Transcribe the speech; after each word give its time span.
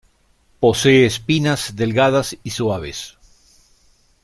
Posee 0.59 1.05
espinas 1.05 1.75
delgadas 1.75 2.35
y 2.41 2.49
suaves. 2.49 3.19